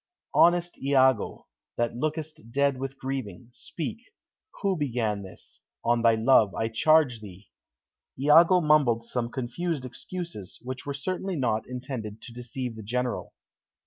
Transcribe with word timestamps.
"Honest 0.33 0.79
Iago, 0.81 1.45
that 1.77 1.95
lookest 1.95 2.51
dead 2.51 2.79
with 2.79 2.97
grieving, 2.97 3.49
speak: 3.51 3.99
who 4.63 4.75
began 4.75 5.21
this? 5.21 5.61
On 5.85 6.01
thy 6.01 6.15
love, 6.15 6.55
I 6.55 6.69
charge 6.69 7.19
thee." 7.21 7.51
Iago 8.19 8.61
mumbled 8.61 9.03
some 9.05 9.29
confused 9.29 9.85
excuses, 9.85 10.57
which 10.63 10.87
were 10.87 10.95
certainly 10.95 11.35
not 11.35 11.67
intended 11.69 12.19
to 12.23 12.33
deceive 12.33 12.75
the 12.75 12.81
General. 12.81 13.35